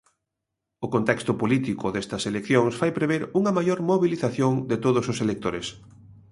[0.85, 5.67] O contexto político destas eleccións fai prever unha maior mobilización de todos os electores.